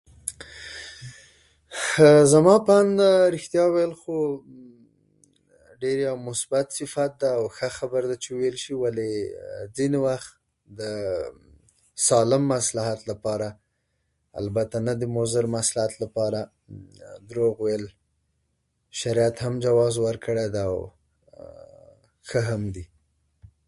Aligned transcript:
زما 2.31 2.55
په 2.65 2.73
اند، 2.81 2.99
رښتيا 3.35 3.65
ويل 3.73 3.93
خو 4.01 4.15
ډېر 5.81 5.97
يو 6.07 6.15
مثبت 6.27 6.67
صفت 6.77 7.11
ده 7.21 7.29
او 7.37 7.43
ښه 7.55 7.67
خبره 7.77 8.05
ده 8.11 8.17
چې 8.23 8.29
وويل 8.35 8.57
شي، 8.63 8.73
ولې 8.81 9.09
ځينې 9.75 9.99
وخت 10.05 10.33
د 10.79 10.81
سالم 12.07 12.43
مصلحت 12.53 12.99
لپاره، 13.11 13.49
البته 14.41 14.75
نه 14.87 14.93
دی 14.99 15.07
مضر 15.17 15.45
مصلحت 15.57 15.93
لپاره 16.03 16.39
دروغ 17.29 17.53
ويل. 17.63 17.85
شريعت 18.99 19.35
هم 19.43 19.53
ورته 19.55 19.63
جواز 19.65 19.93
ورکړی 20.05 20.47
ده 20.55 20.61
او 20.69 20.77
ښه 22.29 22.41
هم 22.49 22.63
دی. 22.75 22.85